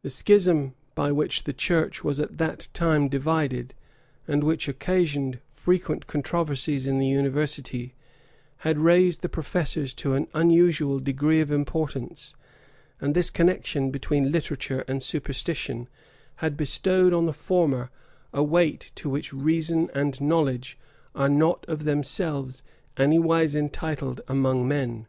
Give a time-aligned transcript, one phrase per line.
[0.00, 3.74] The schism by which the church was at that time divided,
[4.26, 7.94] and which occasioned frequent controversies in the university,
[8.64, 12.34] had raised the professors to an unusual degree of importance;
[12.98, 15.86] and this connection between literature and superstition
[16.36, 17.90] had bestowed on the former
[18.32, 20.78] a weight to which reason and knowledge
[21.14, 22.62] are not of themselves
[22.96, 25.06] anywise entitled among men.